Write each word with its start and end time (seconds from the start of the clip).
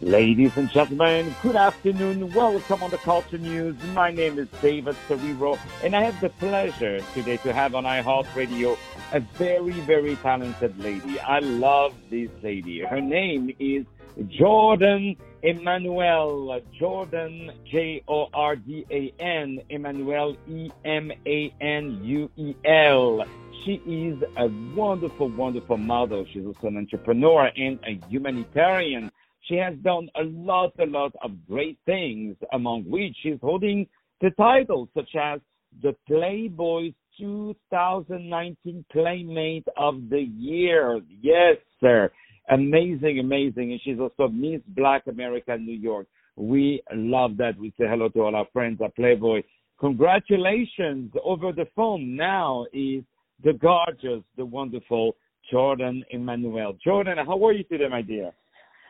Ladies 0.00 0.56
and 0.56 0.70
gentlemen, 0.70 1.34
good 1.42 1.56
afternoon. 1.56 2.32
Welcome 2.32 2.84
on 2.84 2.90
the 2.90 2.98
Culture 2.98 3.36
News. 3.36 3.74
My 3.94 4.12
name 4.12 4.38
is 4.38 4.46
David 4.62 4.94
Serero, 5.08 5.58
and 5.82 5.96
I 5.96 6.04
have 6.04 6.20
the 6.20 6.28
pleasure 6.28 7.00
today 7.14 7.38
to 7.38 7.52
have 7.52 7.74
on 7.74 7.82
iHeartRadio 7.82 8.78
a 9.12 9.18
very, 9.18 9.72
very 9.72 10.14
talented 10.14 10.78
lady. 10.78 11.18
I 11.18 11.40
love 11.40 11.94
this 12.10 12.30
lady. 12.44 12.78
Her 12.84 13.00
name 13.00 13.52
is 13.58 13.86
Jordan 14.28 15.16
Emanuel. 15.42 16.60
Jordan, 16.78 17.50
J 17.68 18.04
O 18.06 18.28
R 18.32 18.54
D 18.54 18.86
A 18.92 19.12
N, 19.18 19.60
Emanuel, 19.68 20.36
E 20.48 20.70
M 20.84 21.10
A 21.26 21.52
N 21.60 22.04
U 22.04 22.30
E 22.36 22.54
L. 22.64 23.24
She 23.64 23.82
is 23.84 24.22
a 24.36 24.46
wonderful, 24.76 25.28
wonderful 25.28 25.76
model. 25.76 26.24
She's 26.32 26.46
also 26.46 26.68
an 26.68 26.76
entrepreneur 26.76 27.50
and 27.56 27.80
a 27.84 28.00
humanitarian. 28.08 29.10
She 29.48 29.56
has 29.56 29.74
done 29.82 30.08
a 30.14 30.24
lot, 30.24 30.72
a 30.78 30.86
lot 30.86 31.12
of 31.22 31.30
great 31.46 31.78
things, 31.86 32.36
among 32.52 32.84
which 32.84 33.16
she's 33.22 33.38
holding 33.40 33.86
the 34.20 34.30
titles 34.30 34.88
such 34.94 35.14
as 35.18 35.40
the 35.82 35.94
Playboy's 36.06 36.92
2019 37.18 38.84
Playmate 38.92 39.66
of 39.76 40.08
the 40.10 40.20
Year. 40.20 41.00
Yes, 41.20 41.56
sir. 41.80 42.10
Amazing, 42.50 43.18
amazing. 43.20 43.72
And 43.72 43.80
she's 43.82 43.98
also 43.98 44.28
Miss 44.28 44.60
Black 44.68 45.06
America 45.06 45.56
New 45.56 45.76
York. 45.76 46.06
We 46.36 46.82
love 46.94 47.36
that. 47.38 47.58
We 47.58 47.70
say 47.78 47.86
hello 47.88 48.08
to 48.10 48.20
all 48.20 48.36
our 48.36 48.46
friends 48.52 48.80
at 48.84 48.94
Playboy. 48.96 49.42
Congratulations 49.80 51.12
over 51.24 51.52
the 51.52 51.66
phone 51.74 52.16
now 52.16 52.66
is 52.72 53.02
the 53.44 53.52
gorgeous, 53.52 54.22
the 54.36 54.44
wonderful 54.44 55.16
Jordan 55.50 56.04
Emanuel. 56.10 56.76
Jordan, 56.84 57.18
how 57.18 57.44
are 57.44 57.52
you 57.52 57.64
today, 57.64 57.88
my 57.88 58.02
dear? 58.02 58.32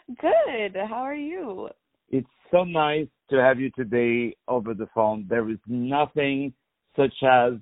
Good. 0.09 0.77
How 0.89 1.03
are 1.03 1.15
you? 1.15 1.69
It's 2.11 2.29
so 2.51 2.65
nice 2.65 3.07
to 3.31 3.37
have 3.37 3.61
you 3.61 3.71
today 3.77 4.35
over 4.49 4.73
the 4.75 4.89
phone. 4.95 5.27
There 5.29 5.49
is 5.51 5.59
nothing 5.67 6.53
such 6.97 7.13
as 7.23 7.53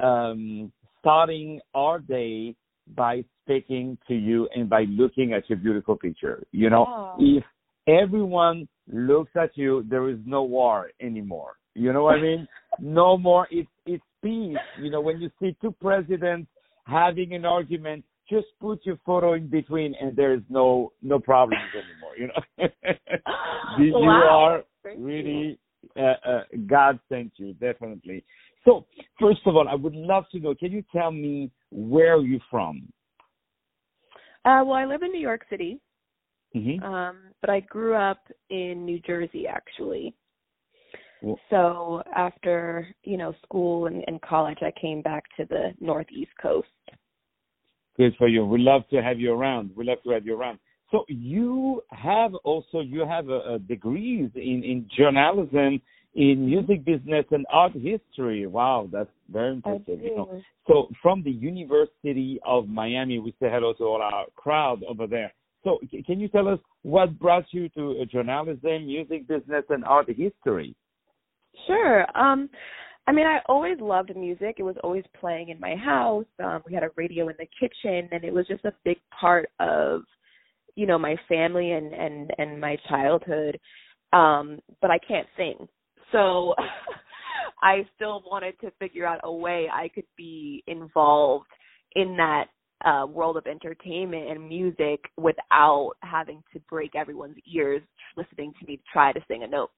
um, 0.00 0.72
starting 1.00 1.60
our 1.74 2.00
day 2.00 2.56
by 2.96 3.24
speaking 3.44 3.96
to 4.08 4.14
you 4.14 4.48
and 4.54 4.68
by 4.68 4.84
looking 4.88 5.32
at 5.32 5.48
your 5.48 5.58
beautiful 5.58 5.96
picture. 5.96 6.42
You 6.50 6.70
know, 6.70 6.84
Oh. 6.88 7.16
if 7.20 7.44
everyone 7.86 8.66
looks 8.92 9.30
at 9.36 9.50
you, 9.56 9.84
there 9.88 10.08
is 10.08 10.18
no 10.26 10.42
war 10.42 10.90
anymore. 11.00 11.54
You 11.74 11.92
know 11.92 12.02
what 12.02 12.18
I 12.18 12.22
mean? 12.22 12.48
no 12.80 13.16
more. 13.16 13.46
It's 13.50 13.68
it's 13.86 14.04
peace. 14.22 14.56
You 14.80 14.90
know, 14.90 15.00
when 15.00 15.20
you 15.20 15.30
see 15.40 15.56
two 15.60 15.72
presidents 15.80 16.48
having 16.86 17.34
an 17.34 17.44
argument, 17.44 18.04
just 18.28 18.46
put 18.60 18.84
your 18.86 18.98
photo 19.04 19.34
in 19.34 19.48
between, 19.48 19.94
and 20.00 20.16
there 20.16 20.34
is 20.34 20.42
no 20.48 20.92
no 21.02 21.18
problems 21.18 21.70
anymore. 21.74 22.16
You 22.16 22.28
know, 22.28 22.68
you, 23.78 23.84
you 23.84 23.94
are 23.94 24.64
Thank 24.82 24.98
you. 24.98 25.04
really 25.04 25.58
uh, 25.96 26.28
uh, 26.28 26.42
God 26.66 26.98
sent 27.08 27.32
you 27.36 27.54
definitely. 27.54 28.24
So 28.64 28.86
first 29.20 29.40
of 29.46 29.56
all, 29.56 29.68
I 29.68 29.74
would 29.74 29.94
love 29.94 30.24
to 30.32 30.40
know. 30.40 30.54
Can 30.54 30.72
you 30.72 30.82
tell 30.94 31.10
me 31.10 31.50
where 31.70 32.14
are 32.14 32.22
you 32.22 32.40
from? 32.50 32.90
Uh, 34.44 34.62
well, 34.64 34.74
I 34.74 34.84
live 34.84 35.02
in 35.02 35.10
New 35.10 35.20
York 35.20 35.42
City, 35.50 35.80
hmm 36.52 36.82
um, 36.84 37.16
but 37.40 37.50
I 37.50 37.60
grew 37.60 37.94
up 37.94 38.26
in 38.50 38.84
New 38.84 39.00
Jersey 39.00 39.46
actually. 39.46 40.14
Well- 41.22 41.38
So 41.50 42.02
after 42.14 42.86
you 43.04 43.16
know 43.16 43.34
school 43.42 43.86
and, 43.86 44.04
and 44.06 44.20
college, 44.22 44.58
I 44.62 44.72
came 44.80 45.02
back 45.02 45.24
to 45.36 45.44
the 45.46 45.72
Northeast 45.80 46.32
Coast. 46.40 46.68
Good 47.96 48.14
for 48.16 48.28
you. 48.28 48.44
We 48.44 48.58
love 48.58 48.82
to 48.90 49.02
have 49.02 49.20
you 49.20 49.32
around. 49.32 49.70
We 49.76 49.84
love 49.84 49.98
to 50.04 50.10
have 50.10 50.26
you 50.26 50.36
around. 50.36 50.58
So 50.90 51.04
you 51.08 51.82
have 51.90 52.34
also 52.44 52.80
you 52.80 53.06
have 53.06 53.28
a, 53.28 53.54
a 53.54 53.58
degrees 53.58 54.30
in 54.34 54.62
in 54.64 54.88
journalism, 54.96 55.80
in 56.14 56.46
music 56.46 56.84
business 56.84 57.24
and 57.30 57.46
art 57.52 57.72
history. 57.72 58.46
Wow, 58.46 58.88
that's 58.92 59.10
very 59.32 59.54
impressive. 59.54 60.00
You 60.00 60.16
know. 60.16 60.42
So 60.66 60.88
from 61.02 61.22
the 61.22 61.30
University 61.30 62.40
of 62.44 62.68
Miami, 62.68 63.18
we 63.18 63.30
say 63.40 63.48
hello 63.50 63.72
to 63.74 63.84
all 63.84 64.02
our 64.02 64.26
crowd 64.36 64.82
over 64.88 65.06
there. 65.06 65.32
So 65.62 65.78
c- 65.90 66.02
can 66.02 66.20
you 66.20 66.28
tell 66.28 66.48
us 66.48 66.58
what 66.82 67.18
brought 67.18 67.46
you 67.50 67.68
to 67.70 68.00
uh, 68.02 68.04
journalism, 68.04 68.86
music 68.86 69.26
business, 69.26 69.64
and 69.70 69.84
art 69.84 70.08
history? 70.08 70.74
Sure. 71.66 72.06
Um, 72.16 72.50
I 73.06 73.12
mean, 73.12 73.26
I 73.26 73.40
always 73.46 73.78
loved 73.80 74.16
music. 74.16 74.56
It 74.58 74.62
was 74.62 74.76
always 74.82 75.04
playing 75.20 75.50
in 75.50 75.60
my 75.60 75.76
house. 75.76 76.24
Um, 76.42 76.62
we 76.66 76.72
had 76.72 76.82
a 76.82 76.90
radio 76.96 77.28
in 77.28 77.36
the 77.38 77.46
kitchen, 77.60 78.08
and 78.12 78.24
it 78.24 78.32
was 78.32 78.46
just 78.46 78.64
a 78.64 78.72
big 78.84 78.96
part 79.18 79.48
of, 79.60 80.02
you 80.74 80.86
know, 80.86 80.98
my 80.98 81.16
family 81.28 81.72
and 81.72 81.92
and 81.92 82.30
and 82.38 82.60
my 82.60 82.76
childhood. 82.88 83.58
Um, 84.12 84.60
but 84.80 84.90
I 84.90 84.98
can't 84.98 85.26
sing, 85.36 85.68
so 86.12 86.54
I 87.62 87.86
still 87.94 88.22
wanted 88.30 88.58
to 88.60 88.70
figure 88.78 89.06
out 89.06 89.20
a 89.24 89.32
way 89.32 89.68
I 89.70 89.88
could 89.88 90.06
be 90.16 90.62
involved 90.66 91.48
in 91.96 92.16
that 92.16 92.46
uh, 92.84 93.06
world 93.06 93.36
of 93.36 93.46
entertainment 93.46 94.30
and 94.30 94.48
music 94.48 95.00
without 95.16 95.92
having 96.02 96.42
to 96.52 96.60
break 96.70 96.94
everyone's 96.94 97.36
ears 97.52 97.82
listening 98.16 98.52
to 98.60 98.66
me 98.66 98.80
try 98.92 99.12
to 99.12 99.20
sing 99.26 99.42
a 99.42 99.46
note 99.46 99.70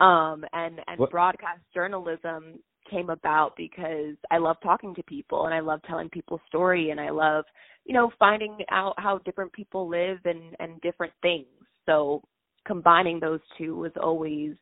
um 0.00 0.44
and 0.52 0.80
and 0.86 0.98
What- 0.98 1.10
broadcast 1.10 1.62
journalism 1.74 2.58
came 2.90 3.10
about 3.10 3.56
because 3.56 4.14
I 4.30 4.38
love 4.38 4.56
talking 4.62 4.94
to 4.94 5.02
people 5.02 5.46
and 5.46 5.54
I 5.54 5.58
love 5.58 5.80
telling 5.88 6.08
people's 6.08 6.40
story 6.46 6.90
and 6.90 7.00
I 7.00 7.10
love 7.10 7.44
you 7.84 7.94
know 7.94 8.10
finding 8.18 8.58
out 8.70 8.94
how 8.98 9.18
different 9.18 9.52
people 9.52 9.88
live 9.88 10.18
and 10.24 10.54
and 10.60 10.80
different 10.80 11.12
things. 11.22 11.46
So 11.84 12.22
combining 12.66 13.20
those 13.20 13.40
two 13.58 13.76
was 13.76 13.92
always 14.00 14.52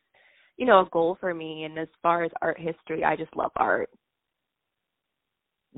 you 0.56 0.66
know 0.66 0.80
a 0.80 0.88
goal 0.90 1.16
for 1.20 1.34
me. 1.34 1.64
And 1.64 1.78
as 1.78 1.88
far 2.02 2.24
as 2.24 2.30
art 2.40 2.58
history 2.58 3.04
I 3.04 3.16
just 3.16 3.34
love 3.36 3.52
art. 3.56 3.90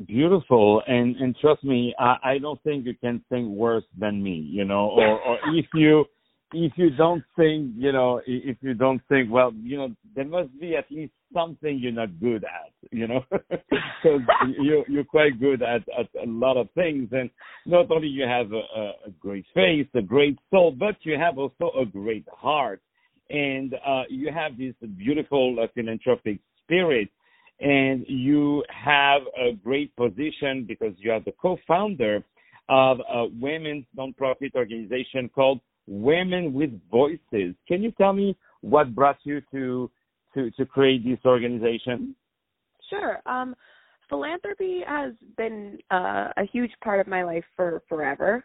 Beautiful, 0.06 0.83
and 0.87 1.16
and 1.16 1.34
trust 1.39 1.65
me, 1.65 1.95
I, 1.99 2.16
I 2.22 2.39
don't 2.39 2.62
think 2.62 2.84
you 2.84 2.95
can 3.00 3.25
sing 3.33 3.56
worse 3.56 3.84
than 3.99 4.22
me. 4.22 4.47
You 4.47 4.66
know, 4.66 4.91
or 4.91 5.19
or 5.19 5.39
if 5.55 5.65
you 5.72 6.05
if 6.53 6.73
you 6.77 6.91
don't 6.91 7.25
think, 7.37 7.73
you 7.77 7.93
know, 7.93 8.21
if 8.27 8.57
you 8.61 8.75
don't 8.75 9.01
think, 9.09 9.31
well, 9.31 9.53
you 9.55 9.77
know, 9.77 9.89
there 10.15 10.25
must 10.25 10.59
be 10.61 10.77
at 10.77 10.91
least 10.91 11.12
something 11.34 11.79
you're 11.79 11.93
not 11.93 12.21
good 12.21 12.45
at. 12.45 12.73
You 12.93 13.09
know, 13.09 13.25
because 13.31 14.21
you 14.59 14.84
you're 14.89 15.05
quite 15.05 15.41
good 15.41 15.62
at 15.62 15.83
at 15.99 16.09
a 16.23 16.27
lot 16.27 16.57
of 16.57 16.69
things, 16.75 17.09
and 17.12 17.31
not 17.67 17.91
only 17.91 18.09
you 18.09 18.25
have 18.25 18.53
a, 18.53 18.57
a, 18.57 18.93
a 19.07 19.11
great 19.19 19.47
face, 19.55 19.89
a 19.95 20.03
great 20.03 20.39
soul, 20.51 20.71
but 20.71 20.97
you 21.03 21.19
have 21.19 21.37
also 21.39 21.73
a 21.79 21.84
great 21.84 22.27
heart, 22.33 22.81
and 23.28 23.75
uh, 23.75 24.03
you 24.09 24.31
have 24.33 24.57
this 24.57 24.75
beautiful 24.97 25.57
uh, 25.61 25.67
philanthropic 25.75 26.39
spirit 26.63 27.09
and 27.61 28.05
you 28.07 28.63
have 28.69 29.23
a 29.39 29.55
great 29.55 29.95
position 29.97 30.65
because 30.69 30.93
you 30.99 31.11
are 31.11 31.21
the 31.21 31.33
co-founder 31.41 32.23
of 32.69 32.99
a 33.11 33.27
women's 33.41 33.87
nonprofit 33.97 34.55
organization 34.55 35.31
called 35.34 35.61
Women 35.86 36.52
with 36.52 36.70
Voices. 36.91 37.54
Can 37.69 37.82
you 37.82 37.92
tell 37.92 38.12
me 38.12 38.36
what 38.60 38.94
brought 38.94 39.19
you 39.24 39.41
to 39.52 39.91
to 40.34 40.50
to 40.52 40.66
create 40.66 41.04
this 41.04 41.19
organization? 41.24 42.14
Sure. 42.91 43.20
Um, 43.26 43.54
philanthropy 44.08 44.80
has 44.86 45.12
been 45.36 45.78
uh, 45.91 46.28
a 46.36 46.47
huge 46.52 46.72
part 46.82 47.00
of 47.00 47.06
my 47.06 47.22
life 47.24 47.44
for 47.56 47.82
forever. 47.88 48.44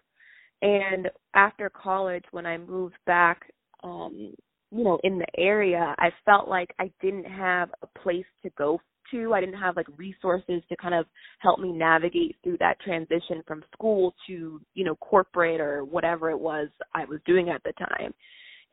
And 0.61 1.09
after 1.33 1.69
college, 1.69 2.23
when 2.31 2.45
I 2.45 2.57
moved 2.57 2.97
back, 3.05 3.51
um, 3.83 4.33
you 4.71 4.83
know, 4.83 4.99
in 5.03 5.17
the 5.17 5.27
area, 5.37 5.95
I 5.97 6.11
felt 6.23 6.47
like 6.47 6.73
I 6.79 6.91
didn't 7.01 7.25
have 7.25 7.69
a 7.81 7.99
place 7.99 8.25
to 8.43 8.51
go 8.57 8.79
to. 9.11 9.33
I 9.33 9.39
didn't 9.39 9.59
have 9.59 9.75
like 9.75 9.87
resources 9.97 10.61
to 10.69 10.75
kind 10.77 10.93
of 10.93 11.05
help 11.39 11.59
me 11.59 11.71
navigate 11.71 12.35
through 12.43 12.57
that 12.59 12.79
transition 12.81 13.43
from 13.47 13.63
school 13.73 14.13
to, 14.27 14.61
you 14.73 14.85
know, 14.85 14.95
corporate 14.95 15.61
or 15.61 15.83
whatever 15.83 16.29
it 16.29 16.39
was 16.39 16.69
I 16.93 17.05
was 17.05 17.19
doing 17.25 17.49
at 17.49 17.61
the 17.63 17.73
time. 17.73 18.13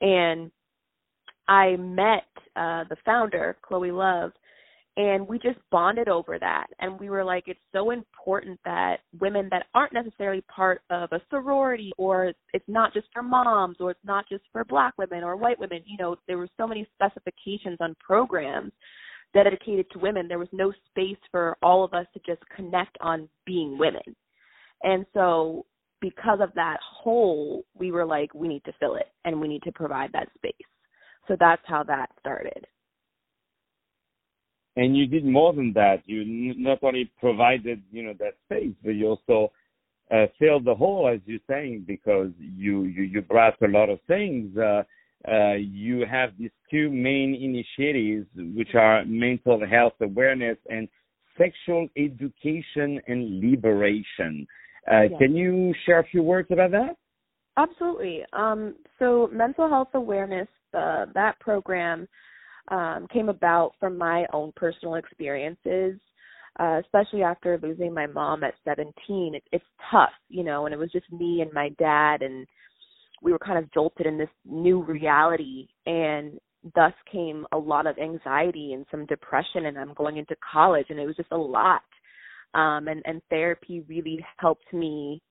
And 0.01 0.51
I 1.49 1.77
met 1.77 2.29
uh 2.57 2.85
the 2.89 2.97
founder, 3.05 3.57
Chloe 3.63 3.91
Love, 3.91 4.33
and 4.99 5.29
we 5.29 5.39
just 5.39 5.59
bonded 5.71 6.09
over 6.09 6.39
that 6.41 6.67
and 6.81 6.99
we 6.99 7.09
were 7.09 7.25
like 7.25 7.45
it's 7.47 7.61
so 7.73 7.93
important 7.93 8.59
that 8.65 8.97
women 9.21 9.49
that 9.51 9.67
aren't 9.73 9.93
necessarily 9.93 10.43
part 10.55 10.83
of 10.91 11.09
a 11.13 11.21
sorority 11.31 11.93
or 11.97 12.33
it's 12.53 12.65
not 12.67 12.93
just 12.93 13.07
for 13.15 13.23
moms 13.23 13.77
or 13.79 13.93
it's 13.93 14.05
not 14.05 14.29
just 14.29 14.43
for 14.53 14.65
black 14.65 14.93
women 14.99 15.23
or 15.23 15.37
white 15.37 15.59
women 15.59 15.81
you 15.87 15.97
know 15.99 16.17
there 16.27 16.37
were 16.37 16.49
so 16.57 16.67
many 16.67 16.87
specifications 16.95 17.79
on 17.81 17.95
programs 18.01 18.73
dedicated 19.45 19.89
to 19.91 19.99
women 19.99 20.29
there 20.29 20.39
was 20.39 20.49
no 20.53 20.73
space 20.91 21.19
for 21.31 21.57
all 21.63 21.85
of 21.85 21.95
us 21.95 22.07
to 22.15 22.21
just 22.27 22.43
connect 22.55 22.97
on 23.01 23.29
being 23.47 23.79
women 23.79 24.03
and 24.83 25.05
so 25.15 25.65
because 26.01 26.39
of 26.41 26.51
that 26.55 26.79
hole 26.83 27.65
we 27.75 27.93
were 27.93 28.07
like 28.07 28.33
we 28.35 28.49
need 28.49 28.65
to 28.65 28.73
fill 28.81 28.97
it 28.97 29.09
and 29.25 29.41
we 29.41 29.49
need 29.49 29.63
to 29.63 29.73
provide 29.73 30.11
that 30.13 30.29
space 30.37 30.53
so 31.27 31.37
that's 31.39 31.63
how 31.67 31.83
that 31.83 32.09
started 32.19 32.67
And 34.79 34.97
you 34.97 35.07
did 35.09 35.25
more 35.25 35.53
than 35.53 35.73
that. 35.73 36.03
You 36.07 36.55
not 36.57 36.79
only 36.85 37.11
provided, 37.19 37.83
you 37.91 38.05
know, 38.05 38.15
that 38.21 38.35
space, 38.45 38.75
but 38.85 38.91
you 38.91 39.09
also 39.09 39.51
uh, 40.09 40.27
fill 40.39 40.61
the 40.61 40.75
hole, 40.75 41.11
as 41.13 41.21
you're 41.27 41.41
saying, 41.51 41.85
because 41.85 42.31
you 42.39 42.85
you, 42.85 43.03
you 43.03 43.21
brought 43.21 43.61
a 43.61 43.67
lot 43.67 43.91
of 43.91 43.99
things. 44.07 44.57
Uh, 44.57 44.85
uh, 45.27 45.55
you 45.55 46.05
have 46.11 46.31
these 46.39 46.51
two 46.71 46.91
main 46.91 47.35
initiatives, 47.35 48.29
which 48.57 48.75
are 48.75 49.05
mental 49.05 49.61
health 49.67 49.95
awareness 50.01 50.57
and 50.71 50.89
sexual 51.37 51.89
education 51.97 53.01
and 53.09 53.41
liberation. 53.41 54.47
Uh, 54.91 55.03
yes. 55.03 55.13
Can 55.19 55.35
you 55.35 55.75
share 55.87 56.01
a 56.01 56.05
few 56.05 56.23
words 56.23 56.49
about 56.51 56.71
that? 56.73 56.97
Absolutely. 57.57 58.23
Um, 58.33 58.77
so, 58.99 59.29
mental 59.33 59.69
health 59.69 59.89
awareness, 59.95 60.49
uh, 60.73 61.07
that 61.15 61.39
program 61.41 62.07
um, 62.71 63.07
came 63.13 63.29
about 63.29 63.73
from 63.81 63.99
my 63.99 64.27
own 64.33 64.53
personal 64.55 64.95
experiences, 64.95 65.99
uh, 66.61 66.81
especially 66.85 67.23
after 67.23 67.59
losing 67.61 67.93
my 67.93 68.07
mom 68.07 68.45
at 68.45 68.55
17. 68.65 69.35
It, 69.35 69.43
it's 69.51 69.65
tough, 69.91 70.11
you 70.29 70.45
know, 70.45 70.67
and 70.67 70.73
it 70.73 70.79
was 70.79 70.93
just 70.93 71.11
me 71.13 71.41
and 71.41 71.53
my 71.53 71.71
dad, 71.79 72.23
and 72.23 72.47
we 73.23 73.33
were 73.33 73.39
kind 73.39 73.59
of 73.59 73.73
jolted 73.73 74.07
in 74.07 74.19
this 74.19 74.29
new 74.45 74.83
reality, 74.83 75.69
and 75.87 76.39
thus 76.75 76.93
came 77.11 77.47
a 77.53 77.59
lot 77.59 77.87
of 77.87 77.99
anxiety 77.99 78.73
and 78.73 78.87
some 78.91 79.07
depression. 79.07 79.67
And 79.67 79.79
I'm 79.79 79.95
going 79.95 80.17
into 80.17 80.37
college, 80.53 80.87
and 80.91 80.99
it 80.99 81.07
was 81.07 81.17
just 81.17 81.33
a 81.33 81.37
lot. 81.37 81.83
Um, 82.55 82.89
and, 82.89 83.03
and 83.05 83.21
therapy 83.31 83.85
really 83.89 84.25
helped 84.39 84.73
me 84.73 85.23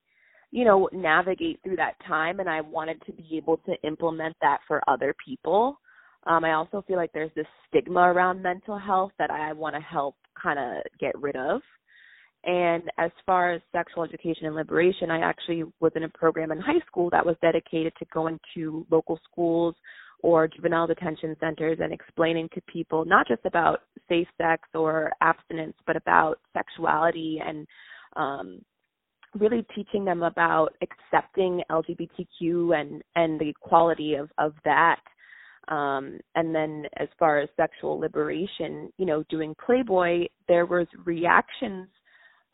you 0.52 0.64
know, 0.64 0.90
navigate 0.94 1.60
through 1.64 1.76
that 1.76 1.96
time 2.08 2.40
and 2.40 2.50
I 2.50 2.62
wanted 2.62 3.02
to 3.06 3.12
be 3.12 3.38
able 3.38 3.58
to 3.66 3.76
implement 3.84 4.36
that 4.42 4.60
for 4.68 4.82
other 4.88 5.14
people. 5.24 5.80
Um, 6.26 6.44
I 6.44 6.54
also 6.54 6.84
feel 6.88 6.98
like 6.98 7.12
there's 7.14 7.32
this 7.36 7.48
stigma 7.68 8.02
around 8.02 8.42
mental 8.42 8.78
health 8.78 9.12
that 9.20 9.30
I 9.30 9.54
want 9.54 9.76
to 9.76 9.82
help 9.82 10.16
kind 10.42 10.60
of 10.60 10.84
get 11.00 11.18
rid 11.20 11.36
of. 11.36 11.62
And 12.44 12.84
as 12.98 13.12
far 13.26 13.52
as 13.52 13.62
sexual 13.72 14.04
education 14.04 14.46
and 14.46 14.56
liberation, 14.56 15.12
I 15.12 15.20
actually 15.20 15.64
was 15.80 15.92
in 15.96 16.04
a 16.04 16.10
program 16.10 16.52
in 16.52 16.60
high 16.60 16.80
school 16.88 17.10
that 17.10 17.26
was 17.26 17.36
dedicated 17.42 17.94
to 18.00 18.06
going 18.14 18.40
to 18.54 18.86
local 18.90 19.20
schools 19.30 19.76
or 20.22 20.48
juvenile 20.48 20.88
detention 20.88 21.36
centers 21.40 21.78
and 21.82 21.94
explaining 21.94 22.50
to 22.54 22.62
people 22.62 23.06
not 23.06 23.28
just 23.28 23.46
about 23.46 23.82
safe 24.10 24.28
sex 24.38 24.64
or 24.74 25.12
abstinence, 25.22 25.76
but 25.86 25.96
about 25.96 26.40
sexuality 26.54 27.40
and 27.46 27.68
um, 28.16 28.62
really 29.36 29.66
teaching 29.76 30.06
them 30.06 30.24
about 30.24 30.70
accepting 30.82 31.62
LGBTQ 31.72 32.80
and 32.80 33.02
and 33.16 33.40
the 33.40 33.54
quality 33.60 34.16
of 34.16 34.30
of 34.38 34.54
that. 34.64 35.00
Um, 35.68 36.18
and 36.36 36.56
then 36.56 36.86
as 36.98 37.10
far 37.20 37.40
as 37.40 37.50
sexual 37.58 38.00
liberation, 38.00 38.92
you 38.98 39.06
know, 39.06 39.24
doing 39.30 39.54
Playboy, 39.64 40.28
there 40.48 40.66
was 40.66 40.88
reactions 41.04 41.88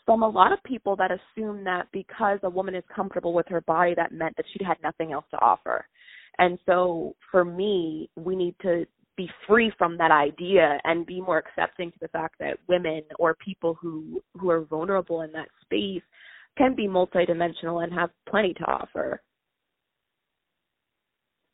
from 0.06 0.24
a 0.24 0.28
lot 0.28 0.52
of 0.52 0.62
people 0.64 0.96
that 0.98 1.12
assume 1.12 1.64
that 1.64 1.88
because 1.92 2.40
a 2.44 2.50
woman 2.50 2.76
is 2.76 2.84
comfortable 2.94 3.34
with 3.34 3.48
her 3.48 3.62
body, 3.62 3.94
that 3.96 4.12
meant 4.12 4.36
that 4.38 4.46
she 4.58 4.64
had 4.64 4.78
nothing 4.84 5.14
else 5.14 5.26
to 5.32 5.38
offer. 5.38 5.86
And 6.40 6.58
so 6.66 7.16
for 7.32 7.46
me, 7.46 8.10
we 8.16 8.36
need 8.36 8.56
to 8.64 8.86
be 9.16 9.30
free 9.48 9.72
from 9.78 9.98
that 9.98 10.12
idea 10.12 10.80
and 10.84 11.06
be 11.06 11.22
more 11.22 11.38
accepting 11.38 11.92
to 11.92 11.98
the 12.02 12.08
fact 12.10 12.36
that 12.40 12.58
women 12.68 13.04
or 13.20 13.36
people 13.36 13.78
who 13.80 14.22
who 14.34 14.50
are 14.50 14.66
vulnerable 14.66 15.22
in 15.22 15.32
that 15.32 15.50
space 15.62 16.02
can 16.58 16.76
be 16.76 16.88
multidimensional 16.88 17.84
and 17.84 17.94
have 17.94 18.10
plenty 18.28 18.54
to 18.56 18.64
offer. 18.64 19.22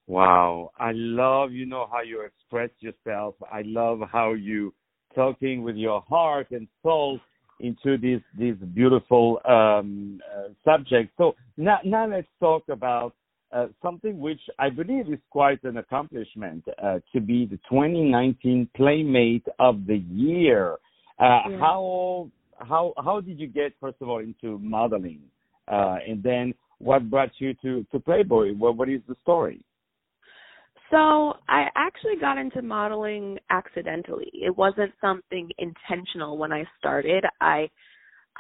Wow, 0.08 0.72
I 0.80 0.92
love 0.94 1.52
you 1.52 1.66
know 1.66 1.88
how 1.92 2.02
you 2.02 2.22
express 2.22 2.70
yourself. 2.80 3.36
I 3.52 3.62
love 3.66 4.00
how 4.12 4.34
you 4.34 4.74
talking 5.14 5.64
with 5.64 5.76
your 5.76 6.02
heart 6.08 6.48
and 6.52 6.68
soul 6.82 7.20
into 7.60 7.98
this 7.98 8.22
this 8.38 8.56
beautiful 8.74 9.40
um, 9.46 10.20
uh, 10.36 10.50
subject. 10.64 11.12
So 11.18 11.36
now 11.58 11.80
now 11.84 12.08
let's 12.08 12.28
talk 12.40 12.64
about 12.70 13.14
uh, 13.52 13.68
something 13.82 14.20
which 14.20 14.42
I 14.60 14.70
believe 14.70 15.12
is 15.12 15.20
quite 15.30 15.64
an 15.64 15.78
accomplishment 15.78 16.64
uh, 16.82 17.00
to 17.14 17.20
be 17.20 17.46
the 17.46 17.58
2019 17.70 18.70
Playmate 18.76 19.46
of 19.60 19.86
the 19.88 19.98
Year. 19.98 20.74
Uh, 21.20 21.42
yeah. 21.50 21.60
How 21.60 22.30
how 22.60 22.94
how 22.98 23.22
did 23.22 23.40
you 23.40 23.48
get 23.48 23.74
first 23.80 23.98
of 24.02 24.10
all 24.10 24.20
into 24.20 24.60
modeling, 24.60 25.22
uh, 25.68 25.98
and 26.08 26.22
then 26.22 26.54
what 26.80 27.10
brought 27.10 27.32
you 27.40 27.54
to 27.62 27.86
to 27.92 28.00
Playboy? 28.00 28.54
What 28.54 28.78
what 28.78 28.90
is 28.90 29.02
the 29.08 29.16
story? 29.22 29.62
So 30.92 31.34
I 31.48 31.68
actually 31.76 32.16
got 32.20 32.38
into 32.38 32.62
modeling 32.62 33.38
accidentally. 33.50 34.30
It 34.34 34.56
wasn't 34.58 34.92
something 35.00 35.50
intentional 35.58 36.38
when 36.38 36.52
I 36.52 36.66
started. 36.80 37.24
I 37.42 37.70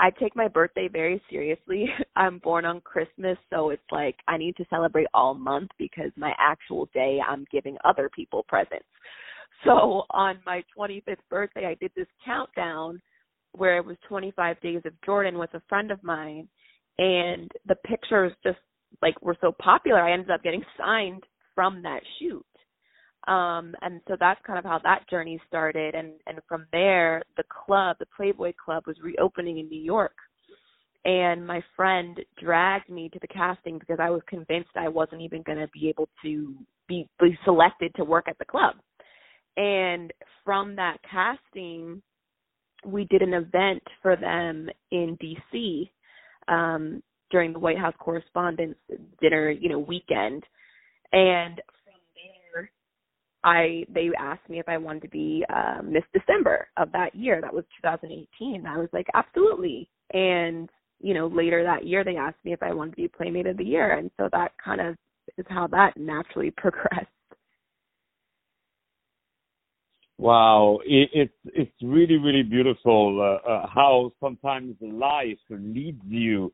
I 0.01 0.11
take 0.11 0.33
my 0.35 0.47
birthday 0.47 0.87
very 0.87 1.21
seriously. 1.29 1.85
I'm 2.15 2.39
born 2.39 2.65
on 2.65 2.81
Christmas, 2.81 3.37
so 3.49 3.69
it's 3.69 3.91
like 3.91 4.15
I 4.27 4.37
need 4.37 4.55
to 4.57 4.65
celebrate 4.69 5.07
all 5.13 5.33
month 5.33 5.69
because 5.77 6.11
my 6.15 6.33
actual 6.39 6.87
day 6.93 7.19
I'm 7.27 7.45
giving 7.51 7.77
other 7.83 8.09
people 8.15 8.45
presents. 8.47 8.85
So 9.65 10.03
on 10.11 10.39
my 10.45 10.63
25th 10.77 11.17
birthday, 11.29 11.65
I 11.65 11.75
did 11.75 11.91
this 11.95 12.07
countdown 12.25 13.01
where 13.51 13.77
it 13.77 13.85
was 13.85 13.97
25 14.07 14.61
days 14.61 14.81
of 14.85 14.93
Jordan 15.05 15.37
with 15.37 15.53
a 15.53 15.61
friend 15.67 15.91
of 15.91 16.01
mine, 16.01 16.47
and 16.97 17.51
the 17.67 17.75
pictures 17.75 18.31
just 18.43 18.59
like 19.01 19.21
were 19.21 19.37
so 19.41 19.51
popular. 19.61 20.01
I 20.01 20.13
ended 20.13 20.31
up 20.31 20.43
getting 20.43 20.63
signed 20.77 21.23
from 21.59 21.81
that 21.81 21.99
shoot. 22.17 22.45
Um, 23.27 23.75
and 23.81 23.99
so 24.07 24.15
that's 24.17 24.39
kind 24.47 24.57
of 24.57 24.63
how 24.63 24.79
that 24.85 25.09
journey 25.09 25.41
started. 25.45 25.93
And, 25.93 26.13
and 26.25 26.39
from 26.47 26.65
there, 26.71 27.21
the 27.35 27.43
club, 27.49 27.97
the 27.99 28.05
Playboy 28.15 28.53
Club, 28.63 28.83
was 28.87 28.95
reopening 29.03 29.59
in 29.59 29.67
New 29.67 29.81
York. 29.81 30.15
And 31.03 31.45
my 31.45 31.61
friend 31.75 32.17
dragged 32.41 32.89
me 32.89 33.09
to 33.09 33.19
the 33.19 33.27
casting 33.27 33.77
because 33.77 33.97
I 34.01 34.09
was 34.09 34.21
convinced 34.29 34.69
I 34.77 34.87
wasn't 34.87 35.21
even 35.21 35.43
going 35.43 35.57
to 35.57 35.67
be 35.73 35.89
able 35.89 36.07
to 36.23 36.55
be, 36.87 37.09
be 37.19 37.37
selected 37.43 37.93
to 37.95 38.05
work 38.05 38.29
at 38.29 38.37
the 38.37 38.45
club. 38.45 38.75
And 39.57 40.13
from 40.45 40.77
that 40.77 40.99
casting, 41.11 42.01
we 42.85 43.03
did 43.09 43.21
an 43.21 43.33
event 43.33 43.83
for 44.01 44.15
them 44.15 44.69
in 44.91 45.17
DC 45.21 45.89
um, 46.47 47.03
during 47.31 47.51
the 47.51 47.59
White 47.59 47.77
House 47.77 47.95
Correspondents' 47.99 48.79
Dinner, 49.19 49.51
you 49.51 49.67
know, 49.67 49.79
weekend, 49.79 50.45
and 51.13 51.55
from 51.83 51.99
there, 52.15 52.71
I 53.43 53.85
they 53.93 54.09
asked 54.17 54.49
me 54.49 54.59
if 54.59 54.67
I 54.69 54.77
wanted 54.77 55.03
to 55.03 55.09
be 55.09 55.45
uh, 55.53 55.81
Miss 55.83 56.03
December 56.13 56.67
of 56.77 56.91
that 56.91 57.15
year. 57.15 57.39
That 57.41 57.53
was 57.53 57.63
2018. 57.81 58.65
I 58.65 58.77
was 58.77 58.89
like, 58.93 59.07
absolutely. 59.13 59.89
And 60.13 60.69
you 61.01 61.13
know, 61.13 61.27
later 61.27 61.63
that 61.63 61.85
year, 61.85 62.03
they 62.03 62.17
asked 62.17 62.43
me 62.43 62.53
if 62.53 62.61
I 62.61 62.73
wanted 62.73 62.91
to 62.91 62.97
be 62.97 63.07
Playmate 63.07 63.47
of 63.47 63.57
the 63.57 63.63
Year, 63.63 63.97
and 63.97 64.11
so 64.17 64.27
that 64.33 64.51
kind 64.63 64.81
of 64.81 64.95
is 65.37 65.45
how 65.49 65.67
that 65.67 65.93
naturally 65.97 66.51
progressed. 66.57 67.07
Wow, 70.17 70.79
it, 70.85 71.09
it's 71.13 71.33
it's 71.45 71.71
really 71.81 72.17
really 72.17 72.43
beautiful 72.43 73.21
uh, 73.21 73.49
uh, 73.49 73.67
how 73.73 74.11
sometimes 74.19 74.75
life 74.81 75.37
leads 75.49 76.01
you 76.05 76.51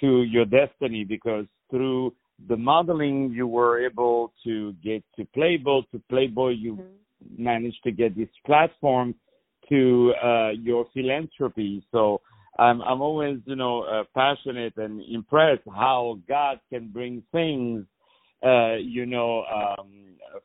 to 0.00 0.22
your 0.22 0.44
destiny 0.44 1.02
because 1.02 1.44
through 1.68 2.14
the 2.46 2.56
modeling 2.56 3.30
you 3.32 3.46
were 3.46 3.84
able 3.84 4.32
to 4.44 4.72
get 4.84 5.02
to 5.16 5.24
Playboy 5.34 5.80
to 5.92 6.02
Playboy 6.08 6.50
you 6.50 6.74
mm-hmm. 6.74 7.42
managed 7.42 7.82
to 7.84 7.90
get 7.90 8.16
this 8.16 8.28
platform 8.46 9.14
to 9.68 10.12
uh, 10.22 10.50
your 10.50 10.86
philanthropy. 10.94 11.84
So 11.90 12.20
I'm 12.58 12.80
I'm 12.82 13.00
always 13.00 13.38
you 13.44 13.56
know 13.56 13.82
uh, 13.82 14.04
passionate 14.14 14.74
and 14.76 15.02
impressed 15.02 15.62
how 15.66 16.18
God 16.28 16.60
can 16.70 16.88
bring 16.88 17.22
things 17.32 17.84
uh, 18.44 18.76
you 18.76 19.06
know, 19.06 19.44
um, 19.44 19.90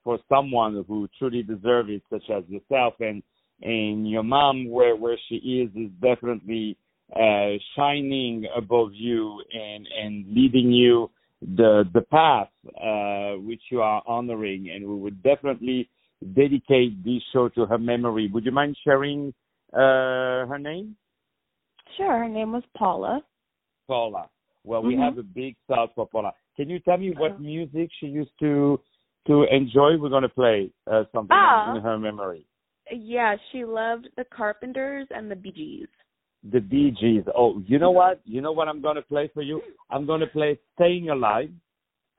for 0.04 0.18
someone 0.28 0.84
who 0.88 1.08
truly 1.20 1.44
deserves 1.44 1.90
it, 1.90 2.02
such 2.10 2.24
as 2.30 2.44
yourself 2.48 2.96
and 3.00 3.22
and 3.62 4.10
your 4.10 4.24
mom, 4.24 4.70
where 4.70 4.96
where 4.96 5.18
she 5.30 5.36
is, 5.36 5.70
is 5.76 5.92
definitely 6.02 6.78
uh, 7.16 7.52
shining 7.76 8.46
above 8.56 8.90
you 8.94 9.42
and 9.54 9.88
and 10.02 10.26
leading 10.34 10.72
you 10.72 11.10
the 11.56 11.84
the 11.94 12.02
path 12.02 12.50
uh, 12.68 13.40
which 13.42 13.62
you 13.72 13.82
are 13.82 14.02
honoring. 14.08 14.70
And 14.74 14.88
we 14.88 14.96
would 14.96 15.22
definitely 15.24 15.90
dedicate 16.34 17.04
this 17.04 17.22
show 17.32 17.50
to 17.50 17.66
her 17.66 17.78
memory. 17.78 18.30
Would 18.34 18.46
you 18.46 18.52
mind 18.52 18.78
sharing 18.84 19.34
uh, 19.74 20.48
her 20.48 20.60
name? 20.60 20.96
Sure. 21.98 22.20
Her 22.20 22.30
name 22.30 22.52
was 22.52 22.64
Paula. 22.76 23.22
Paula. 23.88 24.30
Well, 24.64 24.82
we 24.82 24.94
mm-hmm. 24.94 25.04
have 25.04 25.18
a 25.18 25.24
big 25.24 25.56
South 25.70 25.90
for 25.96 26.08
Paula. 26.08 26.32
Can 26.56 26.70
you 26.70 26.80
tell 26.80 26.98
me 26.98 27.14
what 27.18 27.42
music 27.42 27.90
she 28.00 28.08
used 28.08 28.32
to 28.40 28.80
to 29.28 29.44
enjoy? 29.52 29.98
We're 29.98 30.10
going 30.10 30.24
to 30.24 30.30
play 30.30 30.72
uh, 30.90 31.04
something 31.14 31.36
ah. 31.36 31.76
in 31.76 31.82
her 31.82 31.98
memory. 31.98 32.46
Yeah, 32.92 33.36
she 33.52 33.66
loved 33.66 34.10
the 34.18 34.26
Carpenters 34.36 35.08
and 35.10 35.30
the 35.30 35.36
Bee 35.36 35.52
Gees. 35.52 35.88
The 36.52 36.60
Bee 36.60 36.96
Gees. 37.00 37.24
Oh, 37.36 37.62
you 37.66 37.80
know 37.80 37.92
what? 37.92 38.22
You 38.26 38.42
know 38.42 38.52
what 38.52 38.68
I'm 38.68 38.82
going 38.82 38.96
to 38.96 39.02
play 39.02 39.30
for 39.34 39.42
you? 39.42 39.62
I'm 39.90 40.06
going 40.06 40.20
to 40.20 40.28
play 40.28 40.60
"Staying 40.76 41.10
Alive." 41.10 41.50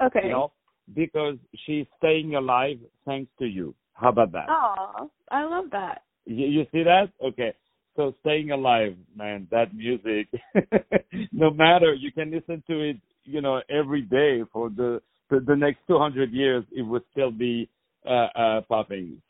Okay. 0.02 0.20
You 0.24 0.30
know, 0.30 0.52
because 0.94 1.36
she's 1.66 1.86
staying 1.98 2.34
alive 2.34 2.78
thanks 3.04 3.30
to 3.38 3.46
you. 3.46 3.74
How 3.94 4.10
about 4.10 4.32
that? 4.32 4.46
Oh, 4.48 5.10
I 5.30 5.44
love 5.44 5.66
that. 5.72 6.02
You, 6.26 6.46
you 6.46 6.66
see 6.72 6.82
that? 6.82 7.06
Okay. 7.22 7.54
So 7.96 8.12
staying 8.20 8.50
alive, 8.50 8.96
man, 9.16 9.46
that 9.50 9.74
music, 9.74 10.28
no 11.32 11.50
matter 11.50 11.94
you 11.94 12.10
can 12.10 12.30
listen 12.30 12.62
to 12.66 12.80
it, 12.90 12.96
you 13.24 13.40
know, 13.40 13.60
every 13.70 14.02
day 14.02 14.42
for 14.52 14.68
the 14.68 15.00
the, 15.30 15.40
the 15.40 15.56
next 15.56 15.78
200 15.86 16.32
years, 16.32 16.64
it 16.70 16.82
would 16.82 17.02
still 17.12 17.30
be 17.30 17.68
uh, 18.08 18.28
uh. 18.36 18.60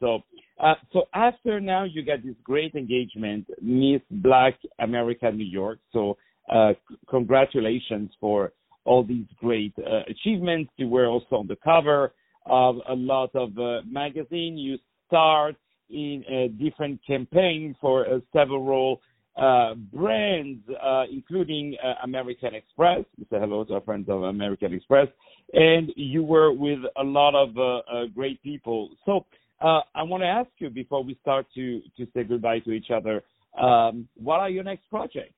So, 0.01 0.21
uh, 0.59 0.75
so 0.93 1.05
after 1.15 1.61
now, 1.61 1.85
you 1.85 2.05
got 2.05 2.23
this 2.25 2.35
great 2.43 2.75
engagement, 2.75 3.47
Miss 3.61 4.01
Black 4.11 4.55
America 4.79 5.31
New 5.31 5.45
York. 5.45 5.79
So, 5.93 6.17
uh, 6.53 6.73
congratulations 7.09 8.11
for 8.21 8.53
all 8.85 9.03
these 9.03 9.27
great 9.39 9.75
achievements. 10.09 10.71
You 10.77 10.89
were 10.89 11.07
also 11.07 11.37
on 11.37 11.47
the 11.47 11.57
cover 11.57 12.13
of 12.47 12.77
a 12.89 12.95
lot 12.95 13.31
of 13.35 13.57
uh, 13.59 13.81
magazine. 13.87 14.59
You 14.59 14.77
start 15.07 15.57
in 15.89 16.25
a 16.29 16.49
different 16.49 17.01
campaign 17.07 17.75
for 17.81 18.07
several 18.33 19.01
uh, 19.37 19.75
brands, 19.93 20.63
uh, 20.83 21.05
including 21.11 21.77
uh, 21.83 21.95
American 22.05 22.55
Express. 22.55 23.05
We 23.19 23.25
say 23.25 23.39
hello 23.41 23.65
to 23.65 23.75
our 23.75 23.81
friends 23.81 24.09
of 24.09 24.23
American 24.23 24.73
Express. 24.73 25.09
And 25.53 25.91
you 25.97 26.23
were 26.23 26.53
with 26.53 26.81
a 26.97 27.03
lot 27.03 27.35
of 27.35 27.57
uh, 27.57 27.79
uh, 27.79 28.07
great 28.15 28.43
people. 28.43 28.91
So 29.05 29.27
uh, 29.61 29.81
I 29.95 30.03
want 30.03 30.23
to 30.23 30.29
ask 30.29 30.49
you 30.59 30.71
before 30.71 31.03
we 31.03 31.19
start 31.21 31.47
to, 31.55 31.81
to 31.97 32.07
say 32.15 32.25
goodbye 32.25 32.61
to 32.61 32.73
each 32.73 32.91
other, 32.95 33.23
um, 33.61 34.09
what 34.17 34.41
are 34.41 34.51
your 34.51 34.65
next 34.65 34.89
projects? 34.91 35.35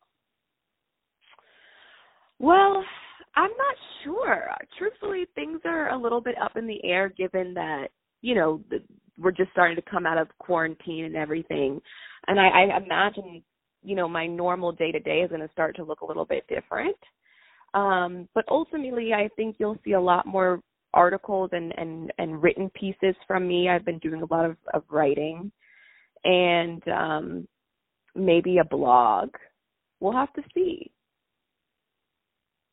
Well, 2.39 2.85
I'm 3.35 3.51
not 3.51 3.77
sure. 4.05 4.49
Truthfully, 4.79 5.27
things 5.35 5.61
are 5.65 5.91
a 5.91 5.99
little 5.99 6.21
bit 6.21 6.35
up 6.43 6.57
in 6.57 6.67
the 6.67 6.83
air 6.85 7.09
given 7.09 7.55
that, 7.55 7.89
you 8.23 8.35
know, 8.35 8.61
the, 8.71 8.83
we're 9.19 9.31
just 9.31 9.51
starting 9.53 9.77
to 9.77 9.83
come 9.91 10.07
out 10.07 10.19
of 10.19 10.29
quarantine 10.39 11.05
and 11.05 11.17
everything. 11.17 11.81
And 12.27 12.39
I, 12.39 12.49
I 12.49 12.77
imagine, 12.77 13.43
you 13.87 13.95
know, 13.95 14.09
my 14.09 14.27
normal 14.27 14.73
day 14.73 14.91
to 14.91 14.99
day 14.99 15.21
is 15.21 15.29
going 15.29 15.41
to 15.41 15.53
start 15.53 15.77
to 15.77 15.85
look 15.85 16.01
a 16.01 16.07
little 16.07 16.25
bit 16.25 16.45
different. 16.49 16.97
Um, 17.73 18.29
but 18.35 18.45
ultimately, 18.49 19.13
I 19.15 19.29
think 19.37 19.57
you'll 19.59 19.79
see 19.85 19.93
a 19.93 20.01
lot 20.01 20.27
more 20.27 20.61
articles 20.93 21.51
and, 21.53 21.73
and, 21.77 22.13
and 22.19 22.43
written 22.43 22.69
pieces 22.71 23.15
from 23.29 23.47
me. 23.47 23.69
I've 23.69 23.85
been 23.85 23.99
doing 24.01 24.23
a 24.23 24.35
lot 24.35 24.47
of, 24.47 24.57
of 24.75 24.83
writing 24.91 25.53
and 26.25 26.83
um, 26.89 27.49
maybe 28.17 28.59
a 28.59 28.65
blog. 28.65 29.31
We'll 30.01 30.13
have 30.13 30.33
to 30.33 30.43
see. 30.53 30.91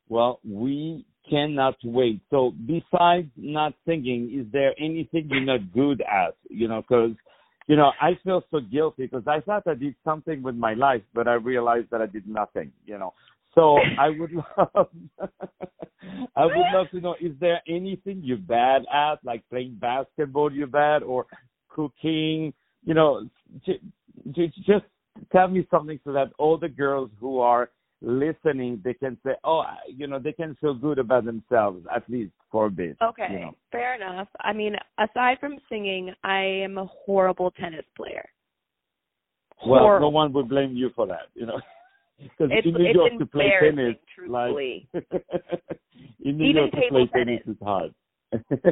Well, 0.08 0.40
we 0.44 1.06
cannot 1.30 1.76
wait. 1.84 2.20
So, 2.30 2.52
besides 2.66 3.28
not 3.36 3.74
singing, 3.86 4.36
is 4.38 4.52
there 4.52 4.74
anything 4.78 5.28
you're 5.30 5.40
not 5.40 5.72
good 5.72 6.02
at? 6.02 6.36
You 6.48 6.68
know, 6.68 6.82
because 6.82 7.12
you 7.66 7.76
know 7.76 7.92
I 8.00 8.18
feel 8.22 8.42
so 8.50 8.60
guilty 8.60 9.06
because 9.06 9.26
I 9.26 9.40
thought 9.40 9.66
I 9.66 9.74
did 9.74 9.94
something 10.04 10.42
with 10.42 10.54
my 10.54 10.74
life, 10.74 11.02
but 11.14 11.28
I 11.28 11.34
realized 11.34 11.88
that 11.90 12.02
I 12.02 12.06
did 12.06 12.26
nothing. 12.26 12.72
You 12.86 12.98
know, 12.98 13.14
so 13.54 13.78
I 13.98 14.10
would 14.10 14.32
love, 14.32 14.88
I 16.36 16.44
would 16.44 16.66
love 16.74 16.90
to 16.92 17.00
know: 17.00 17.14
is 17.20 17.32
there 17.40 17.60
anything 17.68 18.20
you're 18.22 18.36
bad 18.38 18.82
at, 18.92 19.16
like 19.24 19.48
playing 19.50 19.78
basketball, 19.80 20.52
you're 20.52 20.66
bad, 20.66 21.02
or 21.02 21.26
cooking? 21.68 22.52
You 22.84 22.94
know, 22.94 23.28
j- 23.64 23.80
j- 24.32 24.52
just 24.66 24.84
tell 25.32 25.48
me 25.48 25.66
something 25.70 25.98
so 26.04 26.12
that 26.12 26.32
all 26.38 26.58
the 26.58 26.68
girls 26.68 27.10
who 27.20 27.38
are 27.40 27.70
listening, 28.04 28.80
they 28.84 28.94
can 28.94 29.16
say, 29.24 29.32
oh, 29.44 29.64
you 29.88 30.06
know, 30.06 30.18
they 30.18 30.32
can 30.32 30.56
feel 30.60 30.74
good 30.74 30.98
about 30.98 31.24
themselves 31.24 31.86
at 31.94 32.08
least 32.08 32.32
for 32.50 32.66
a 32.66 32.70
bit. 32.70 32.96
Okay, 33.02 33.26
you 33.30 33.40
know. 33.40 33.56
fair 33.72 33.94
enough. 33.94 34.28
I 34.40 34.52
mean, 34.52 34.74
aside 34.98 35.38
from 35.40 35.56
singing, 35.68 36.12
I 36.22 36.40
am 36.42 36.78
a 36.78 36.86
horrible 36.86 37.50
tennis 37.52 37.84
player. 37.96 38.28
Well, 39.66 39.80
Horrible. 39.80 40.10
no 40.10 40.14
one 40.14 40.32
would 40.34 40.48
blame 40.48 40.76
you 40.76 40.90
for 40.94 41.06
that, 41.06 41.28
you 41.34 41.46
know. 41.46 41.60
Because 42.16 42.48
It's, 42.52 42.66
in 42.66 42.74
New 42.74 42.92
York 42.92 43.12
to 43.18 43.26
play 43.26 43.50
tennis, 43.60 43.96
like 44.28 44.52
in 46.24 46.38
New 46.38 46.44
Even 46.44 46.56
York 46.56 46.70
to 46.70 46.80
play 46.88 47.06
tennis 47.12 47.40
tennis. 47.44 47.56
is 47.56 47.56
hard. 47.60 47.94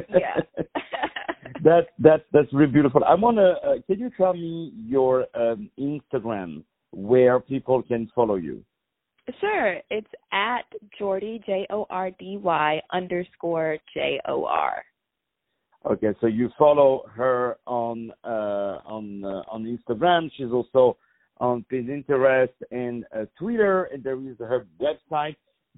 yeah. 0.09 0.39
that 1.63 1.87
that 1.99 2.23
that's 2.31 2.47
really 2.53 2.71
beautiful. 2.71 3.03
I 3.03 3.15
wanna. 3.15 3.55
Uh, 3.65 3.73
can 3.85 3.99
you 3.99 4.09
tell 4.15 4.33
me 4.33 4.71
your 4.87 5.25
um, 5.35 5.69
Instagram 5.77 6.63
where 6.93 7.41
people 7.41 7.83
can 7.83 8.09
follow 8.15 8.35
you? 8.35 8.63
Sure. 9.39 9.77
It's 9.89 10.07
at 10.31 10.65
Jordy 10.97 11.41
J 11.45 11.65
O 11.69 11.85
R 11.89 12.11
D 12.11 12.37
Y 12.37 12.81
underscore 12.91 13.77
J 13.93 14.19
O 14.27 14.45
R. 14.45 14.83
Okay, 15.85 16.09
so 16.21 16.27
you 16.27 16.49
follow 16.57 17.03
her 17.13 17.57
on 17.65 18.11
uh, 18.23 18.79
on 18.85 19.23
uh, 19.23 19.43
on 19.49 19.65
Instagram. 19.65 20.29
She's 20.35 20.51
also 20.51 20.97
on 21.39 21.65
Pinterest 21.71 22.49
and 22.71 23.05
uh, 23.15 23.25
Twitter, 23.37 23.85
and 23.85 24.03
there 24.03 24.15
is 24.15 24.37
her 24.39 24.65
website, 24.79 25.35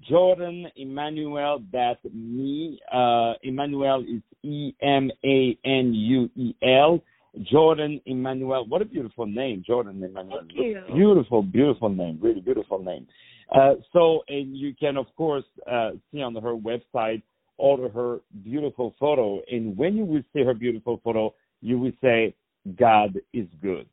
Jordan 0.08 0.66
Emanuel. 0.76 1.62
That 1.72 1.98
me. 2.12 2.80
Uh, 2.92 3.34
Emanuel 3.42 4.02
is 4.02 4.22
E 4.42 4.74
M 4.82 5.10
A 5.24 5.58
N 5.64 5.94
U 5.94 6.30
E 6.36 6.54
L. 6.62 7.00
Jordan 7.42 8.00
Emanuel. 8.06 8.66
What 8.66 8.80
a 8.80 8.86
beautiful 8.86 9.26
name, 9.26 9.62
Jordan 9.66 10.02
Emanuel. 10.02 10.40
Thank 10.40 10.52
you. 10.54 10.80
Beautiful, 10.94 11.42
beautiful 11.42 11.90
name. 11.90 12.18
Really 12.22 12.40
beautiful 12.40 12.82
name. 12.82 13.06
Uh, 13.54 13.74
so, 13.92 14.22
and 14.28 14.56
you 14.56 14.74
can 14.74 14.96
of 14.96 15.06
course 15.16 15.44
uh, 15.70 15.90
see 16.12 16.22
on 16.22 16.34
her 16.34 16.54
website 16.54 17.22
all 17.58 17.84
of 17.84 17.92
her 17.92 18.20
beautiful 18.44 18.94
photo. 18.98 19.40
And 19.50 19.76
when 19.76 19.96
you 19.96 20.04
will 20.04 20.22
see 20.32 20.42
her 20.44 20.54
beautiful 20.54 21.00
photo, 21.02 21.34
you 21.60 21.78
will 21.78 21.92
say, 22.02 22.34
God 22.78 23.18
is 23.32 23.46
good. 23.62 23.86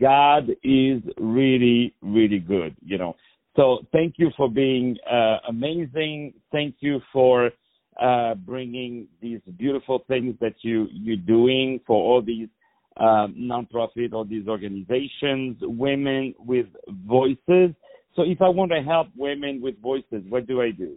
God 0.00 0.48
is 0.62 1.02
really, 1.18 1.94
really 2.00 2.38
good, 2.38 2.74
you 2.84 2.96
know. 2.96 3.14
So 3.56 3.86
thank 3.92 4.14
you 4.16 4.30
for 4.36 4.48
being 4.48 4.96
uh, 5.10 5.38
amazing. 5.48 6.34
Thank 6.50 6.76
you 6.80 7.00
for 7.12 7.50
uh, 8.00 8.34
bringing 8.34 9.06
these 9.20 9.40
beautiful 9.56 10.04
things 10.08 10.34
that 10.40 10.54
you, 10.62 10.88
you're 10.90 11.16
doing 11.16 11.80
for 11.86 11.96
all 11.96 12.22
these 12.22 12.48
um, 12.96 13.34
nonprofit 13.38 14.12
or 14.12 14.24
these 14.24 14.48
organizations, 14.48 15.56
women 15.60 16.34
with 16.38 16.66
voices. 17.06 17.74
So 18.14 18.22
if 18.22 18.40
I 18.40 18.48
want 18.48 18.70
to 18.72 18.80
help 18.82 19.08
women 19.16 19.60
with 19.60 19.78
voices, 19.80 20.22
what 20.28 20.46
do 20.46 20.62
I 20.62 20.70
do? 20.70 20.96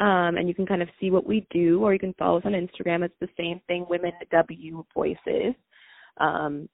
Um, 0.00 0.36
and 0.38 0.48
you 0.48 0.54
can 0.54 0.66
kind 0.66 0.80
of 0.80 0.88
see 0.98 1.10
what 1.10 1.26
we 1.26 1.46
do, 1.50 1.82
or 1.82 1.92
you 1.92 1.98
can 1.98 2.14
follow 2.18 2.38
us 2.38 2.46
on 2.46 2.52
Instagram. 2.52 3.04
It's 3.04 3.12
the 3.20 3.28
same 3.36 3.60
thing, 3.66 3.84
Women 3.88 4.12
W 4.30 4.82
Voices. 4.94 5.54
Um, 6.16 6.70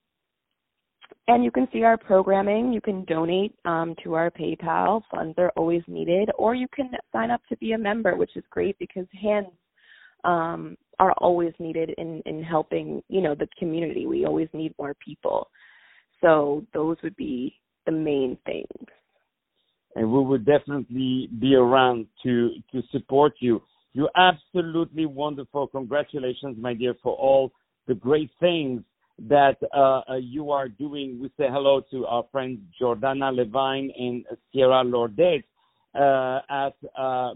and 1.29 1.43
you 1.43 1.51
can 1.51 1.67
see 1.73 1.83
our 1.83 1.97
programming. 1.97 2.73
You 2.73 2.81
can 2.81 3.05
donate 3.05 3.53
um, 3.65 3.97
to 4.05 4.15
our 4.15 4.31
PayPal. 4.31 5.03
Funds 5.11 5.35
are 5.39 5.51
always 5.57 5.83
needed, 5.89 6.31
or 6.39 6.55
you 6.55 6.69
can 6.73 6.89
sign 7.13 7.33
up 7.33 7.41
to 7.49 7.57
be 7.57 7.73
a 7.73 7.79
member, 7.79 8.17
which 8.17 8.37
is 8.37 8.45
great 8.51 8.79
because 8.79 9.07
hands 9.21 9.49
um, 10.23 10.77
are 10.99 11.13
always 11.19 11.53
needed 11.59 11.91
in 11.99 12.23
in 12.27 12.43
helping 12.43 13.03
you 13.09 13.21
know 13.21 13.35
the 13.35 13.49
community. 13.59 14.07
We 14.07 14.25
always 14.27 14.49
need 14.53 14.75
more 14.79 14.95
people. 15.05 15.49
So 16.21 16.65
those 16.73 16.97
would 17.03 17.17
be 17.17 17.61
the 17.87 17.93
main 17.93 18.39
things. 18.47 18.89
and 19.97 20.11
we 20.13 20.23
will 20.23 20.39
definitely 20.39 21.29
be 21.41 21.55
around 21.55 22.07
to 22.23 22.51
to 22.73 22.83
support 22.93 23.35
you. 23.41 23.63
You're 23.95 24.11
absolutely 24.17 25.07
wonderful. 25.07 25.67
Congratulations, 25.69 26.57
my 26.61 26.75
dear, 26.75 26.95
for 27.03 27.15
all 27.17 27.53
the 27.89 27.95
great 27.95 28.31
things 28.39 28.83
that 29.29 29.57
uh, 29.75 30.03
uh, 30.11 30.17
you 30.17 30.51
are 30.51 30.69
doing. 30.69 31.19
We 31.21 31.29
say 31.39 31.47
hello 31.51 31.81
to 31.91 32.07
our 32.07 32.25
friends 32.31 32.61
Jordana 32.81 33.35
Levine 33.35 33.91
and 33.99 34.25
Sierra 34.53 34.85
Lordet 34.85 35.45
uh, 35.97 36.41
at 36.51 36.75
uh, 36.99 37.35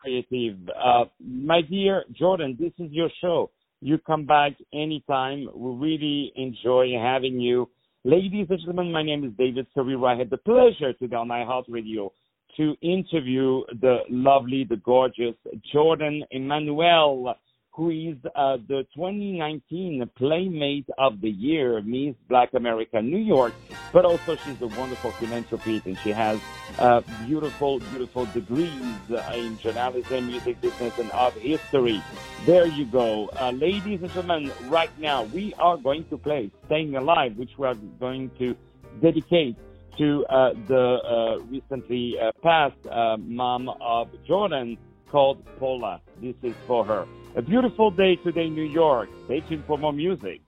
Creative. 0.00 0.56
Uh, 0.68 1.04
my 1.20 1.62
dear 1.62 2.04
Jordan, 2.12 2.56
this 2.58 2.72
is 2.78 2.92
your 2.92 3.10
show. 3.20 3.50
You 3.80 3.98
come 3.98 4.26
back 4.26 4.52
anytime. 4.74 5.48
We 5.54 5.74
really 5.74 6.32
enjoy 6.36 6.88
having 7.00 7.40
you. 7.40 7.68
Ladies 8.04 8.46
and 8.50 8.58
gentlemen, 8.58 8.92
my 8.92 9.02
name 9.02 9.24
is 9.24 9.32
David 9.38 9.66
Serero. 9.76 10.12
I 10.12 10.18
had 10.18 10.30
the 10.30 10.36
pleasure 10.36 10.92
to 10.92 11.08
be 11.08 11.14
on 11.14 11.28
iHeartRadio 11.28 12.10
to 12.56 12.74
interview 12.82 13.62
the 13.80 13.98
lovely, 14.10 14.64
the 14.68 14.76
gorgeous 14.76 15.34
Jordan 15.72 16.24
Emanuel, 16.30 17.34
who 17.78 17.90
is 17.90 18.16
uh, 18.34 18.56
the 18.66 18.84
2019 18.96 20.10
Playmate 20.16 20.88
of 20.98 21.20
the 21.20 21.30
Year, 21.30 21.80
Miss 21.80 22.16
Black 22.28 22.52
America 22.54 23.00
New 23.00 23.18
York, 23.18 23.54
but 23.92 24.04
also 24.04 24.34
she's 24.34 24.60
a 24.60 24.66
wonderful 24.66 25.12
philanthropist 25.12 25.86
and 25.86 25.96
she 25.98 26.10
has 26.10 26.40
uh, 26.80 27.02
beautiful, 27.24 27.78
beautiful 27.78 28.26
degrees 28.34 28.98
uh, 29.12 29.32
in 29.32 29.56
journalism, 29.58 30.26
music 30.26 30.60
business, 30.60 30.98
and 30.98 31.08
art 31.12 31.34
history. 31.34 32.02
There 32.46 32.66
you 32.66 32.84
go. 32.84 33.30
Uh, 33.40 33.52
ladies 33.52 34.02
and 34.02 34.10
gentlemen, 34.10 34.50
right 34.64 34.90
now 34.98 35.22
we 35.26 35.54
are 35.54 35.76
going 35.76 36.04
to 36.06 36.18
play 36.18 36.50
Staying 36.66 36.96
Alive, 36.96 37.36
which 37.36 37.52
we 37.58 37.68
are 37.68 37.76
going 38.00 38.32
to 38.40 38.56
dedicate 39.00 39.56
to 39.98 40.26
uh, 40.26 40.50
the 40.66 40.82
uh, 40.82 41.38
recently 41.44 42.16
passed 42.42 42.74
mom 43.20 43.68
of 43.80 44.08
Jordan, 44.26 44.76
called 45.10 45.44
Paula. 45.58 46.00
This 46.20 46.34
is 46.42 46.54
for 46.66 46.84
her. 46.84 47.06
A 47.36 47.42
beautiful 47.42 47.90
day 47.90 48.16
today, 48.16 48.46
in 48.46 48.54
New 48.54 48.62
York. 48.62 49.08
Stay 49.26 49.40
tuned 49.48 49.64
for 49.66 49.78
more 49.78 49.92
music. 49.92 50.40